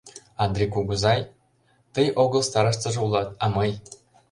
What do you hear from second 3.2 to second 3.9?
а мый!